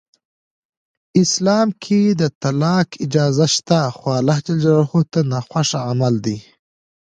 [1.21, 4.47] اسلام کې د طلاق اجازه شته خو الله ج
[5.13, 6.37] ته ناخوښ عمل دی.